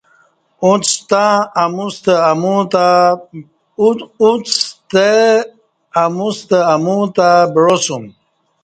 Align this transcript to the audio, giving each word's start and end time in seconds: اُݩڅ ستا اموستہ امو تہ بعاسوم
اُݩڅ 0.63 0.83
ستا 0.97 1.23
اموستہ 5.99 6.57
امو 6.73 6.97
تہ 7.17 7.29
بعاسوم 7.53 8.03